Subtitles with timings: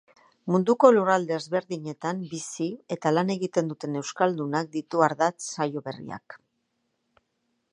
[0.53, 6.39] Munduko lurralde ezberdinetan bizi eta lan egiten duten euskaldunak ditu ardatz saio berriak.